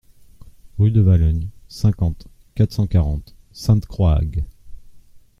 [0.79, 4.43] Rue de Valognes, cinquante, quatre cent quarante Sainte-Croix-Hague